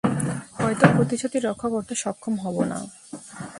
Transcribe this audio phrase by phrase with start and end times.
[0.57, 2.77] হয়তো প্রতিশ্রুতি রক্ষা করতে সক্ষম হব না।